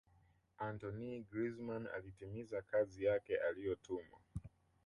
antoine 0.57 1.25
grizman 1.31 1.87
alitimiza 1.97 2.61
kazi 2.61 3.03
yake 3.03 3.37
aliyotumwa 3.37 4.19